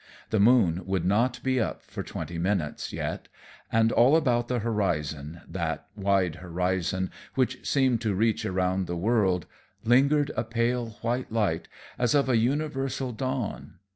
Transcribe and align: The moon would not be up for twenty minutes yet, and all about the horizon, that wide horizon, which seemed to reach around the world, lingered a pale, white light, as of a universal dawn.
The 0.31 0.39
moon 0.39 0.81
would 0.87 1.05
not 1.05 1.39
be 1.43 1.59
up 1.59 1.83
for 1.83 2.01
twenty 2.01 2.39
minutes 2.39 2.91
yet, 2.91 3.27
and 3.71 3.91
all 3.91 4.15
about 4.15 4.47
the 4.47 4.57
horizon, 4.57 5.41
that 5.47 5.89
wide 5.95 6.37
horizon, 6.37 7.11
which 7.35 7.63
seemed 7.69 8.01
to 8.01 8.15
reach 8.15 8.43
around 8.43 8.87
the 8.87 8.97
world, 8.97 9.45
lingered 9.83 10.31
a 10.35 10.43
pale, 10.43 10.97
white 11.01 11.31
light, 11.31 11.67
as 11.99 12.15
of 12.15 12.29
a 12.29 12.37
universal 12.37 13.11
dawn. 13.11 13.75